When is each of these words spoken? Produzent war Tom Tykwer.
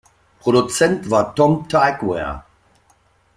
Produzent 0.39 1.11
war 1.11 1.35
Tom 1.35 1.67
Tykwer. 1.69 2.43